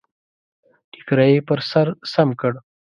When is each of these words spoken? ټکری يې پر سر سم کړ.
ټکری 0.91 1.29
يې 1.33 1.41
پر 1.47 1.59
سر 1.69 1.87
سم 2.13 2.29
کړ. 2.39 2.53